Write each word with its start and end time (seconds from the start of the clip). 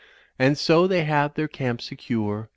And 0.39 0.57
so 0.57 0.87
they 0.87 1.03
have 1.03 1.35
their 1.35 1.47
camp 1.47 1.79
secure. 1.79 2.49